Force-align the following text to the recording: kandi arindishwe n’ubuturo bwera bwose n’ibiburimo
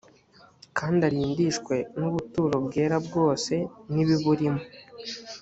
kandi 0.77 1.01
arindishwe 1.09 1.75
n’ubuturo 1.99 2.55
bwera 2.65 2.97
bwose 3.07 3.53
n’ibiburimo 3.93 4.63